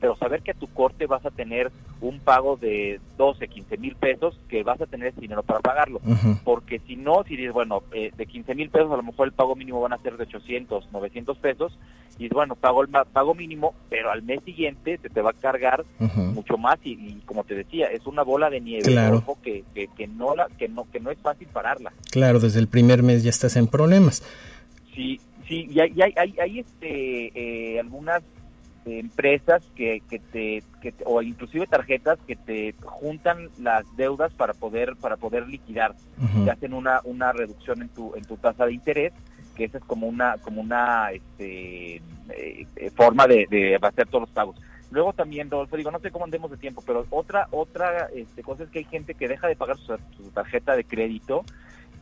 pero 0.00 0.16
saber 0.16 0.42
que 0.42 0.52
a 0.52 0.54
tu 0.54 0.66
corte 0.68 1.06
vas 1.06 1.24
a 1.26 1.30
tener 1.30 1.70
un 2.00 2.20
pago 2.20 2.56
de 2.56 3.00
12, 3.16 3.48
15 3.48 3.76
mil 3.78 3.96
pesos, 3.96 4.38
que 4.48 4.62
vas 4.62 4.80
a 4.80 4.86
tener 4.86 5.08
ese 5.08 5.20
dinero 5.20 5.42
para 5.42 5.60
pagarlo. 5.60 6.00
Porque 6.44 6.80
si 6.86 6.96
no, 6.96 7.24
si 7.24 7.36
dices, 7.36 7.52
bueno, 7.52 7.82
eh, 7.92 8.12
de 8.16 8.26
15 8.26 8.54
mil 8.54 8.70
pesos 8.70 8.92
a 8.92 8.96
lo 8.96 9.02
mejor 9.02 9.26
el 9.26 9.32
pago 9.32 9.56
mínimo 9.56 9.80
van 9.80 9.92
a 9.92 9.98
ser 9.98 10.16
de 10.16 10.24
800, 10.24 10.92
900 10.92 11.38
pesos, 11.38 11.78
y 12.18 12.28
bueno, 12.28 12.56
pago 12.56 12.82
el 12.82 12.88
pago 12.88 13.34
mínimo, 13.34 13.74
pero 13.88 14.10
al 14.10 14.22
mes 14.22 14.40
siguiente 14.44 14.98
se 15.00 15.08
te 15.08 15.22
va 15.22 15.30
a 15.30 15.34
cargar 15.34 15.84
mucho 15.98 16.58
más 16.58 16.76
y, 16.82 17.20
como 17.24 17.44
te 17.44 17.54
decía, 17.54 17.86
es 17.86 18.06
una 18.06 18.22
bola 18.22 18.50
de 18.50 18.60
nieve 18.60 18.92
que, 19.42 19.64
que, 19.96 20.06
no 20.08 20.34
la, 20.34 20.48
que 20.58 20.68
no 20.68 20.86
que 20.90 20.98
no 20.98 21.12
es 21.12 21.18
fácil 21.18 21.46
pararla. 21.48 21.92
Claro, 22.10 22.40
desde 22.40 22.58
el 22.58 22.66
primer 22.66 23.04
mes 23.04 23.22
ya 23.22 23.30
estás 23.30 23.56
en 23.56 23.68
problemas. 23.68 24.24
Sí, 24.94 25.20
sí, 25.46 25.68
y 25.70 25.78
hay, 25.78 25.94
hay, 26.16 26.34
hay, 26.40 26.58
este, 26.58 27.74
eh, 27.74 27.78
algunas 27.78 28.22
empresas 28.86 29.62
que, 29.74 30.02
que, 30.08 30.18
te, 30.18 30.62
que 30.80 30.94
o 31.04 31.20
inclusive 31.22 31.66
tarjetas 31.66 32.18
que 32.26 32.36
te 32.36 32.74
juntan 32.82 33.50
las 33.58 33.84
deudas 33.96 34.32
para 34.32 34.54
poder 34.54 34.96
para 34.96 35.16
poder 35.16 35.46
liquidar 35.48 35.94
te 36.44 36.50
hacen 36.50 36.72
una 36.72 37.00
una 37.04 37.32
reducción 37.32 37.82
en 37.82 37.88
tu 37.88 38.14
en 38.14 38.24
tu 38.24 38.36
tasa 38.36 38.66
de 38.66 38.72
interés 38.72 39.12
que 39.58 39.64
esa 39.64 39.78
es 39.78 39.84
como 39.84 40.06
una 40.06 40.36
como 40.38 40.62
una 40.62 41.10
este, 41.10 41.96
eh, 41.96 42.66
eh, 42.76 42.90
forma 42.94 43.26
de, 43.26 43.46
de 43.50 43.78
hacer 43.82 44.06
todos 44.06 44.22
los 44.22 44.30
pagos. 44.30 44.56
Luego 44.90 45.12
también, 45.12 45.50
Rodolfo, 45.50 45.76
digo, 45.76 45.90
no 45.90 45.98
sé 45.98 46.10
cómo 46.10 46.24
andemos 46.24 46.50
de 46.50 46.56
tiempo, 46.56 46.82
pero 46.86 47.04
otra 47.10 47.48
otra 47.50 48.08
este, 48.14 48.42
cosa 48.42 48.62
es 48.62 48.70
que 48.70 48.78
hay 48.78 48.84
gente 48.86 49.14
que 49.14 49.28
deja 49.28 49.46
de 49.46 49.56
pagar 49.56 49.76
su, 49.76 49.98
su 50.16 50.30
tarjeta 50.30 50.76
de 50.76 50.84
crédito 50.84 51.44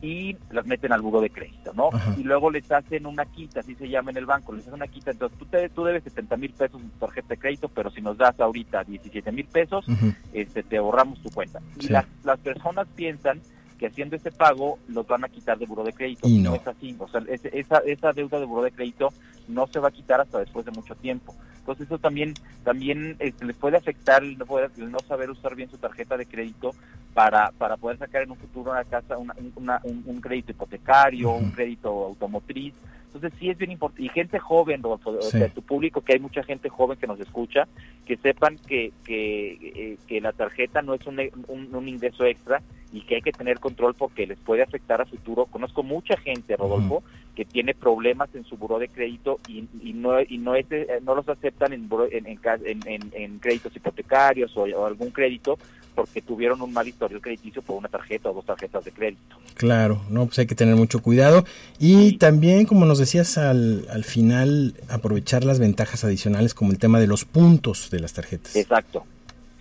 y 0.01 0.37
las 0.51 0.65
meten 0.65 0.91
al 0.91 1.01
buro 1.01 1.21
de 1.21 1.29
crédito, 1.29 1.73
¿no? 1.73 1.89
Ajá. 1.91 2.13
Y 2.17 2.23
luego 2.23 2.51
les 2.51 2.71
hacen 2.71 3.05
una 3.05 3.25
quita, 3.25 3.61
así 3.61 3.75
se 3.75 3.89
llama 3.89 4.11
en 4.11 4.17
el 4.17 4.25
banco, 4.25 4.53
les 4.53 4.61
hacen 4.61 4.75
una 4.75 4.87
quita, 4.87 5.11
entonces 5.11 5.37
tú, 5.37 5.45
te, 5.45 5.69
tú 5.69 5.83
debes 5.83 6.03
70 6.03 6.37
mil 6.37 6.53
pesos 6.53 6.81
en 6.81 6.89
tu 6.89 6.99
tarjeta 6.99 7.29
de 7.29 7.37
crédito, 7.37 7.69
pero 7.69 7.89
si 7.89 8.01
nos 8.01 8.17
das 8.17 8.39
ahorita 8.39 8.83
17 8.83 9.31
mil 9.31 9.45
pesos, 9.45 9.85
este, 10.33 10.63
te 10.63 10.77
ahorramos 10.77 11.21
tu 11.21 11.29
cuenta. 11.29 11.59
Y 11.79 11.87
las, 11.89 12.05
las 12.23 12.39
personas 12.39 12.87
piensan 12.95 13.41
que 13.77 13.87
haciendo 13.87 14.15
ese 14.15 14.31
pago 14.31 14.79
los 14.87 15.07
van 15.07 15.23
a 15.23 15.29
quitar 15.29 15.57
de 15.57 15.65
buro 15.65 15.83
de 15.83 15.93
crédito. 15.93 16.27
Y 16.27 16.39
no. 16.39 16.55
es 16.55 16.67
así, 16.67 16.95
o 16.97 17.07
sea, 17.07 17.21
esa, 17.27 17.77
esa 17.79 18.11
deuda 18.11 18.39
de 18.39 18.45
buro 18.45 18.63
de 18.63 18.71
crédito 18.71 19.13
no 19.47 19.67
se 19.67 19.79
va 19.79 19.89
a 19.89 19.91
quitar 19.91 20.19
hasta 20.19 20.39
después 20.39 20.65
de 20.65 20.71
mucho 20.71 20.95
tiempo. 20.95 21.35
Entonces 21.67 21.87
eso 21.87 21.97
también 21.99 22.33
también 22.63 23.17
este, 23.19 23.43
les 23.43 23.57
puede 23.57 23.75
afectar 23.75 24.23
el 24.23 24.37
no, 24.37 24.45
poder- 24.45 24.71
el 24.77 24.89
no 24.89 24.99
saber 24.99 25.29
usar 25.29 25.53
bien 25.53 25.69
su 25.69 25.77
tarjeta 25.77 26.15
de 26.15 26.25
crédito 26.25 26.73
para, 27.13 27.51
para 27.57 27.75
poder 27.75 27.97
sacar 27.97 28.21
en 28.23 28.31
un 28.31 28.37
futuro 28.37 28.71
una 28.71 28.85
casa, 28.85 29.17
una- 29.17 29.35
una- 29.55 29.81
un, 29.83 30.01
un 30.05 30.21
crédito 30.21 30.51
hipotecario, 30.51 31.29
un 31.31 31.51
crédito 31.51 31.89
automotriz. 31.89 32.73
Entonces 33.07 33.33
sí 33.37 33.49
es 33.49 33.57
bien 33.57 33.71
importante. 33.71 34.01
Y 34.03 34.07
gente 34.09 34.39
joven, 34.39 34.81
Rodolfo, 34.81 35.09
o 35.09 35.21
Sí. 35.23 35.39
sea, 35.39 35.49
tu 35.49 35.61
público, 35.61 35.99
que 36.01 36.13
hay 36.13 36.19
mucha 36.19 36.41
gente 36.43 36.69
joven 36.69 36.97
que 36.97 37.07
nos 37.07 37.19
escucha, 37.19 37.67
que 38.05 38.15
sepan 38.15 38.57
que, 38.65 38.93
que, 39.03 39.51
eh, 39.61 39.97
que 40.07 40.21
la 40.21 40.31
tarjeta 40.31 40.81
no 40.81 40.93
es 40.93 41.05
un, 41.05 41.19
un, 41.47 41.75
un 41.75 41.87
ingreso 41.89 42.23
extra 42.23 42.61
y 42.93 43.01
que 43.01 43.15
hay 43.15 43.21
que 43.21 43.33
tener 43.33 43.59
control 43.59 43.93
porque 43.95 44.25
les 44.25 44.37
puede 44.39 44.61
afectar 44.61 45.01
a 45.01 45.05
futuro. 45.05 45.47
Conozco 45.47 45.83
mucha 45.83 46.15
gente, 46.17 46.55
Rodolfo, 46.55 47.03
que 47.37 47.45
tiene 47.45 47.75
problemas 47.75 48.33
en 48.33 48.43
su 48.45 48.57
buró 48.57 48.79
de 48.79 48.87
crédito 48.87 49.39
y, 49.47 49.65
y 49.83 49.93
no 49.93 50.19
y 50.19 50.39
no 50.39 50.55
es, 50.55 50.65
eh, 50.71 50.87
no 51.03 51.13
los 51.13 51.29
aceptan 51.29 51.71
en, 51.71 51.87
en, 52.11 52.25
en, 52.65 53.11
en- 53.13 53.37
créditos 53.37 53.75
hipotecarios 53.75 54.57
o, 54.57 54.63
o 54.63 54.85
algún 54.87 55.11
crédito 55.11 55.59
porque 55.93 56.23
tuvieron 56.23 56.59
un 56.63 56.73
mal 56.73 56.87
historial 56.87 57.21
crediticio 57.21 57.61
por 57.61 57.75
una 57.77 57.89
tarjeta 57.89 58.31
o 58.31 58.33
dos 58.33 58.43
tarjetas 58.45 58.83
de 58.85 58.91
crédito. 58.91 59.35
Claro, 59.53 60.01
no, 60.09 60.25
pues 60.25 60.39
hay 60.39 60.47
que 60.47 60.55
tener 60.55 60.75
mucho 60.75 60.99
cuidado. 61.03 61.45
Y 61.79 62.09
Sí. 62.09 62.17
también, 62.17 62.65
como 62.65 62.87
nos 62.87 62.97
decías 62.97 63.37
al, 63.37 63.85
al 63.91 64.03
final, 64.03 64.73
aprovechar 64.89 65.43
las 65.43 65.59
ventajas 65.59 66.03
adicionales 66.03 66.55
como 66.55 66.71
el 66.71 66.79
tema 66.79 66.99
de 66.99 67.05
los 67.05 67.23
puntos 67.23 67.91
de 67.91 67.99
las 67.99 68.13
tarjetas. 68.13 68.55
Exacto. 68.55 69.05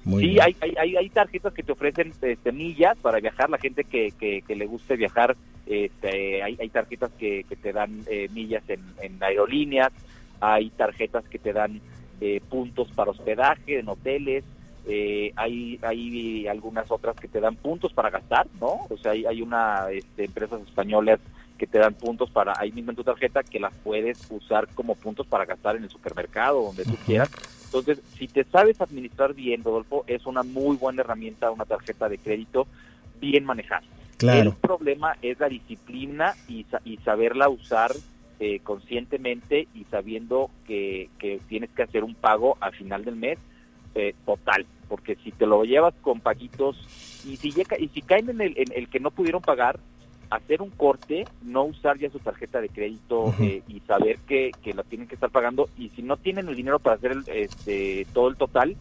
Muy 0.04 0.23
sí, 0.23 0.38
hay, 0.40 0.56
hay, 0.78 0.97
hay 0.97 1.11
tarjetas 1.11 1.52
que 1.52 1.62
te 1.62 1.73
ofrecen 1.73 2.12
este, 2.23 2.52
millas 2.52 2.97
para 3.02 3.18
viajar. 3.21 3.50
La 3.50 3.59
gente 3.59 3.85
que, 3.85 4.12
que, 4.18 4.42
que 4.47 4.56
le 4.56 4.64
guste 4.66 4.97
viajar, 4.97 5.37
este, 5.66 6.42
hay, 6.42 6.56
hay 6.61 6.68
tarjetas 6.68 7.11
que, 7.18 7.44
que 7.44 7.56
te 7.56 7.73
dan 7.73 8.02
eh, 8.08 8.28
millas 8.32 8.62
en, 8.68 8.80
en 9.02 9.23
aerolíneas, 9.23 9.92
hay 10.40 10.70
tarjetas 10.70 11.25
que 11.28 11.38
te 11.38 11.52
dan 11.52 11.80
eh, 12.20 12.40
puntos 12.49 12.88
para 12.92 13.11
hospedaje 13.11 13.78
en 13.78 13.88
hoteles, 13.88 14.44
eh, 14.88 15.32
hay, 15.35 15.78
hay 15.82 16.46
algunas 16.46 16.90
otras 16.90 17.16
que 17.16 17.26
te 17.26 17.40
dan 17.40 17.56
puntos 17.56 17.92
para 17.92 18.11
gastar, 18.11 18.46
¿no? 18.61 18.87
O 18.88 18.96
sea, 18.96 19.12
hay, 19.12 19.26
hay 19.26 19.42
una 19.42 19.90
este, 19.90 20.25
empresas 20.25 20.62
españolas 20.62 21.18
que 21.58 21.66
te 21.66 21.78
dan 21.78 21.94
puntos 21.94 22.30
para 22.30 22.52
ahí 22.56 22.70
mismo 22.70 22.92
en 22.92 22.96
tu 22.96 23.02
tarjeta 23.02 23.42
que 23.42 23.58
las 23.58 23.75
puedes 23.78 24.26
usar 24.30 24.68
como 24.75 24.94
puntos 24.94 25.26
para 25.26 25.44
gastar 25.44 25.76
en 25.76 25.85
el 25.85 25.90
supermercado, 25.90 26.62
donde 26.62 26.85
tú 26.85 26.96
quieras. 27.04 27.30
Entonces, 27.64 28.00
si 28.16 28.28
te 28.28 28.44
sabes 28.44 28.80
administrar 28.80 29.35
bien, 29.35 29.64
Rodolfo, 29.64 30.04
es 30.06 30.25
una 30.26 30.42
muy 30.42 30.76
buena 30.76 31.00
herramienta, 31.00 31.50
una 31.50 31.64
tarjeta 31.64 32.08
de 32.08 32.18
crédito 32.18 32.66
bien 33.20 33.44
manejada. 33.44 33.82
El 34.50 34.52
problema 34.54 35.16
es 35.23 35.38
la 35.38 35.49
disciplina 35.49 36.35
y, 36.49 36.64
y 36.85 36.96
saberla 36.99 37.49
usar 37.49 37.92
eh, 38.38 38.61
conscientemente 38.62 39.68
y 39.75 39.85
sabiendo 39.85 40.50
que, 40.66 41.08
que 41.18 41.40
tienes 41.49 41.70
que 41.70 41.82
hacer 41.82 42.04
un 42.04 42.14
pago 42.14 42.56
al 42.61 42.73
final 42.75 43.04
del 43.04 43.16
mes 43.16 43.38
eh, 43.94 44.14
total, 44.26 44.66
porque 44.88 45.16
si 45.25 45.32
te 45.32 45.46
lo 45.46 45.64
llevas 45.64 45.94
con 46.02 46.20
paguitos 46.20 46.76
y 47.26 47.37
si, 47.37 47.50
llega, 47.50 47.78
y 47.78 47.88
si 47.88 48.02
caen 48.02 48.28
en 48.28 48.42
el, 48.42 48.52
en 48.58 48.73
el 48.75 48.88
que 48.88 49.00
no 49.00 49.11
pudieron 49.11 49.40
pagar, 49.40 49.80
hacer 50.28 50.61
un 50.61 50.70
corte, 50.70 51.25
no 51.42 51.64
usar 51.64 51.99
ya 51.99 52.11
su 52.11 52.18
tarjeta 52.18 52.61
de 52.61 52.68
crédito 52.68 53.35
eh, 53.40 53.62
y 53.68 53.80
saber 53.80 54.18
que, 54.26 54.50
que 54.62 54.75
la 54.75 54.82
tienen 54.82 55.08
que 55.08 55.14
estar 55.14 55.30
pagando 55.30 55.70
y 55.78 55.88
si 55.90 56.02
no 56.02 56.16
tienen 56.16 56.49
el 56.49 56.56
dinero 56.56 56.78
para 56.78 56.96
hacer 56.96 57.12
el, 57.12 57.25
este, 57.28 58.06
todo 58.12 58.28
el 58.28 58.37
total, 58.37 58.76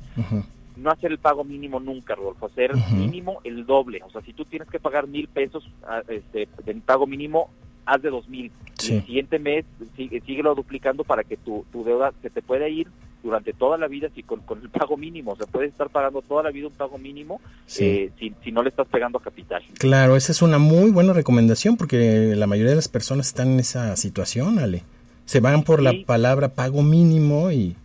no 0.78 0.92
hacer 0.92 1.12
el 1.12 1.18
pago 1.20 1.44
mínimo 1.44 1.80
nunca, 1.80 2.16
Rodolfo, 2.16 2.48
hacer 2.48 2.76
Ujú. 2.76 2.96
mínimo 2.96 3.40
el 3.44 3.66
doble. 3.66 4.02
O 4.06 4.10
sea, 4.10 4.22
si 4.22 4.34
tú 4.34 4.46
tienes 4.46 4.70
que 4.70 4.80
pagar 4.80 5.08
mil 5.08 5.28
pesos 5.28 5.70
ah, 5.88 6.02
este, 6.08 6.48
de 6.66 6.74
pago 6.76 7.08
mínimo, 7.08 7.50
haz 7.86 8.02
de 8.02 8.10
dos 8.10 8.28
mil. 8.28 8.46
Y 8.48 8.52
Sí. 8.82 8.94
el 8.96 9.06
siguiente 9.06 9.40
mes 9.40 9.66
sigue, 9.96 10.22
síguelo 10.22 10.54
duplicando 10.56 11.04
para 11.04 11.24
que 11.24 11.38
tu, 11.38 11.66
tu 11.72 11.84
deuda 11.84 12.14
se 12.22 12.30
te 12.30 12.42
pueda 12.42 12.68
ir 12.68 12.88
durante 13.24 13.54
toda 13.54 13.78
la 13.80 13.88
vida 13.88 14.10
si 14.14 14.22
con, 14.22 14.42
con 14.42 14.62
el 14.62 14.70
pago 14.70 14.98
mínimo. 14.98 15.32
O 15.32 15.36
sea, 15.36 15.48
puedes 15.48 15.72
estar 15.72 15.90
pagando 15.90 16.22
toda 16.22 16.44
la 16.44 16.52
vida 16.52 16.68
un 16.68 16.74
pago 16.74 16.98
mínimo 17.00 17.42
sí. 17.66 17.84
eh, 17.86 18.12
si, 18.20 18.34
si 18.44 18.52
no 18.52 18.62
le 18.62 18.70
estás 18.70 18.88
pegando 18.88 19.18
a 19.18 19.22
capital. 19.22 19.64
Claro, 19.80 20.16
esa 20.16 20.32
es 20.32 20.42
una 20.44 20.58
muy 20.60 20.92
buena 20.92 21.14
recomendación 21.14 21.76
porque 21.78 22.34
la 22.36 22.46
mayoría 22.48 22.72
de 22.72 22.76
las 22.76 22.88
personas 22.88 23.28
están 23.28 23.54
en 23.54 23.60
esa 23.62 23.96
situación, 23.96 24.60
Ale. 24.60 24.84
Se 25.26 25.40
van 25.40 25.64
por 25.64 25.82
la 25.82 25.94
palabra 26.06 26.50
pago 26.50 26.84
mínimo 26.84 27.52
y 27.52 27.76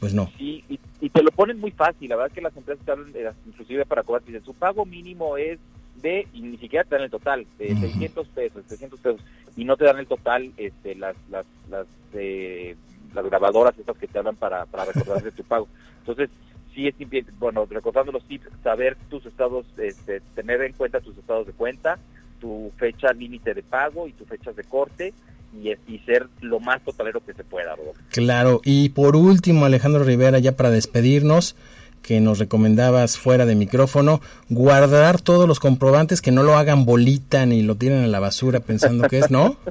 pues 0.00 0.14
no. 0.14 0.30
Sí, 0.38 0.64
y, 0.68 0.78
y 1.00 1.10
te 1.10 1.22
lo 1.22 1.30
ponen 1.30 1.58
muy 1.58 1.70
fácil. 1.70 2.08
La 2.08 2.16
verdad 2.16 2.28
es 2.28 2.34
que 2.34 2.40
las 2.42 2.56
empresas 2.56 2.84
te 2.84 2.92
hablan, 2.92 3.12
eh, 3.14 3.30
inclusive 3.46 3.84
para 3.86 4.02
cobrar, 4.02 4.24
dicen, 4.24 4.44
su 4.44 4.54
pago 4.54 4.84
mínimo 4.84 5.36
es 5.36 5.58
de, 5.96 6.26
y 6.32 6.42
ni 6.42 6.58
siquiera 6.58 6.84
te 6.84 6.94
dan 6.94 7.04
el 7.04 7.10
total, 7.10 7.46
de 7.58 7.72
Ujú. 7.72 7.80
600 7.80 8.28
pesos, 8.28 8.64
300 8.66 9.00
pesos, 9.00 9.20
y 9.56 9.64
no 9.64 9.76
te 9.76 9.84
dan 9.84 9.98
el 9.98 10.06
total 10.06 10.52
este, 10.56 10.94
las, 10.94 11.16
las, 11.30 11.46
las, 11.70 11.86
eh, 12.12 12.76
las 13.14 13.24
grabadoras 13.24 13.78
estas 13.78 13.96
que 13.96 14.06
te 14.06 14.18
hablan 14.18 14.36
para, 14.36 14.66
para 14.66 14.84
recordar 14.84 15.22
de 15.22 15.32
tu 15.32 15.42
pago. 15.44 15.68
Entonces, 16.00 16.28
sí 16.74 16.86
es, 16.86 16.94
bueno, 17.38 17.66
recordando 17.68 18.12
los 18.12 18.24
tips, 18.24 18.48
saber 18.62 18.96
tus 19.08 19.24
estados, 19.24 19.66
este, 19.78 20.20
tener 20.34 20.60
en 20.62 20.74
cuenta 20.74 21.00
tus 21.00 21.16
estados 21.16 21.46
de 21.46 21.54
cuenta, 21.54 21.98
tu 22.38 22.70
fecha 22.76 23.12
límite 23.14 23.54
de 23.54 23.62
pago 23.62 24.06
y 24.06 24.12
tus 24.12 24.28
fechas 24.28 24.54
de 24.54 24.64
corte, 24.64 25.14
y, 25.62 25.70
y 25.92 25.98
ser 26.00 26.26
lo 26.40 26.60
más 26.60 26.82
totalero 26.82 27.20
que 27.24 27.34
se 27.34 27.44
pueda. 27.44 27.74
Claro, 28.10 28.60
y 28.64 28.90
por 28.90 29.16
último, 29.16 29.64
Alejandro 29.64 30.04
Rivera, 30.04 30.38
ya 30.38 30.52
para 30.56 30.70
despedirnos, 30.70 31.56
que 32.02 32.20
nos 32.20 32.38
recomendabas 32.38 33.18
fuera 33.18 33.46
de 33.46 33.56
micrófono, 33.56 34.20
guardar 34.48 35.20
todos 35.20 35.48
los 35.48 35.58
comprobantes, 35.58 36.22
que 36.22 36.30
no 36.30 36.42
lo 36.44 36.56
hagan 36.56 36.84
bolita 36.84 37.44
ni 37.46 37.62
lo 37.62 37.74
tiren 37.74 38.04
a 38.04 38.06
la 38.06 38.20
basura 38.20 38.60
pensando 38.60 39.08
que 39.08 39.18
es, 39.18 39.30
¿no? 39.30 39.56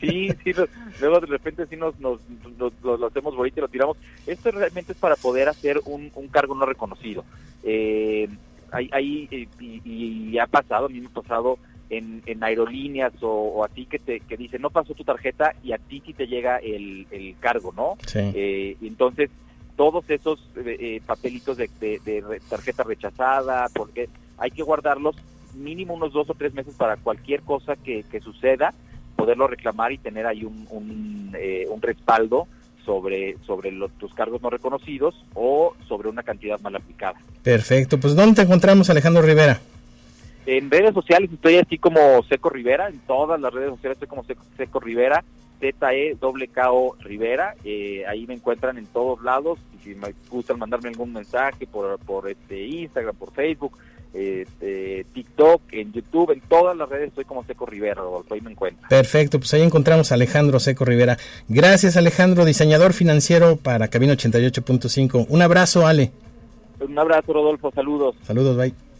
Sí, 0.00 0.30
sí, 0.42 0.52
luego 1.00 1.20
de 1.20 1.26
repente 1.28 1.64
sí 1.70 1.76
nos, 1.76 1.98
nos, 2.00 2.18
nos- 2.58 2.72
nos 2.82 2.98
lo 3.00 3.06
hacemos 3.06 3.36
bonito 3.36 3.60
y 3.60 3.62
lo 3.62 3.68
tiramos. 3.68 3.96
Esto 4.26 4.50
realmente 4.50 4.92
es 4.92 4.98
para 4.98 5.14
poder 5.14 5.48
hacer 5.48 5.80
un, 5.84 6.10
un 6.16 6.26
cargo 6.26 6.56
no 6.56 6.66
reconocido. 6.66 7.24
Eh, 7.62 8.28
hay, 8.72 8.90
hay, 8.92 9.28
eh, 9.30 9.48
y, 9.60 10.30
y 10.32 10.38
ha 10.38 10.48
pasado, 10.48 10.86
a 10.86 10.88
mí 10.88 11.00
me 11.00 11.06
ha 11.06 11.10
pasado 11.10 11.56
en, 11.92 12.22
en 12.26 12.42
aerolíneas 12.42 13.12
o, 13.22 13.28
o 13.30 13.64
así 13.64 13.84
que 13.86 13.98
te 13.98 14.20
que 14.20 14.36
dicen 14.36 14.62
no 14.62 14.70
pasó 14.70 14.94
tu 14.94 15.04
tarjeta 15.04 15.54
y 15.62 15.72
a 15.72 15.78
ti 15.78 16.02
sí 16.04 16.14
te 16.14 16.26
llega 16.26 16.56
el, 16.56 17.06
el 17.10 17.36
cargo, 17.38 17.72
¿no? 17.76 17.96
Sí. 18.06 18.18
Eh, 18.34 18.76
entonces, 18.80 19.30
todos 19.76 20.08
esos 20.08 20.38
eh, 20.56 20.76
eh, 20.80 21.00
papelitos 21.04 21.56
de, 21.56 21.68
de- 21.80 22.40
tarjeta 22.48 22.82
rechazada, 22.82 23.68
porque 23.74 24.08
hay 24.38 24.50
que 24.50 24.62
guardarlos 24.62 25.16
mínimo 25.54 25.94
unos 25.94 26.12
dos 26.12 26.30
o 26.30 26.34
tres 26.34 26.54
meses 26.54 26.74
para 26.74 26.96
cualquier 26.96 27.42
cosa 27.42 27.76
que, 27.76 28.04
que 28.10 28.20
suceda, 28.20 28.72
poderlo 29.16 29.46
reclamar 29.46 29.92
y 29.92 29.98
tener 29.98 30.26
ahí 30.26 30.44
un, 30.44 30.66
un, 30.70 31.36
eh, 31.38 31.66
un 31.70 31.82
respaldo 31.82 32.46
sobre, 32.86 33.36
sobre 33.46 33.70
los, 33.70 33.92
tus 33.98 34.12
cargos 34.14 34.40
no 34.42 34.50
reconocidos 34.50 35.14
o 35.34 35.74
sobre 35.86 36.08
una 36.08 36.22
cantidad 36.22 36.58
mal 36.60 36.74
aplicada. 36.76 37.18
Perfecto, 37.42 38.00
pues 38.00 38.16
¿dónde 38.16 38.36
te 38.36 38.42
encontramos, 38.42 38.88
Alejandro 38.90 39.22
Rivera? 39.22 39.60
En 40.46 40.70
redes 40.70 40.94
sociales 40.94 41.30
estoy 41.32 41.56
así 41.56 41.78
como 41.78 42.22
Seco 42.28 42.50
Rivera, 42.50 42.88
en 42.88 42.98
todas 43.00 43.40
las 43.40 43.52
redes 43.52 43.70
sociales 43.70 43.96
estoy 43.96 44.08
como 44.08 44.24
Seco, 44.24 44.44
Seco 44.56 44.80
Rivera, 44.80 45.24
Z-E-K-O 45.60 46.96
Rivera, 47.00 47.54
eh, 47.64 48.04
ahí 48.08 48.26
me 48.26 48.34
encuentran 48.34 48.76
en 48.78 48.86
todos 48.86 49.22
lados, 49.22 49.60
y 49.74 49.84
si 49.84 49.94
me 49.94 50.12
gustan 50.28 50.58
mandarme 50.58 50.88
algún 50.88 51.12
mensaje 51.12 51.66
por, 51.66 51.98
por 52.00 52.28
este 52.28 52.60
Instagram, 52.66 53.14
por 53.14 53.32
Facebook, 53.32 53.78
este, 54.12 55.06
TikTok, 55.14 55.62
en 55.70 55.92
YouTube, 55.92 56.32
en 56.32 56.40
todas 56.40 56.76
las 56.76 56.88
redes 56.88 57.08
estoy 57.08 57.24
como 57.24 57.44
Seco 57.44 57.64
Rivera, 57.64 57.94
Rodolfo, 57.94 58.34
ahí 58.34 58.40
me 58.40 58.50
encuentran. 58.50 58.88
Perfecto, 58.88 59.38
pues 59.38 59.54
ahí 59.54 59.62
encontramos 59.62 60.10
a 60.10 60.16
Alejandro 60.16 60.58
Seco 60.58 60.84
Rivera. 60.84 61.16
Gracias, 61.48 61.96
Alejandro, 61.96 62.44
diseñador 62.44 62.92
financiero 62.92 63.56
para 63.56 63.88
Cabina 63.88 64.14
88.5. 64.14 65.26
Un 65.28 65.42
abrazo, 65.42 65.86
Ale. 65.86 66.10
Un 66.80 66.98
abrazo, 66.98 67.32
Rodolfo, 67.32 67.70
saludos. 67.72 68.16
Saludos, 68.24 68.56
bye. 68.56 68.91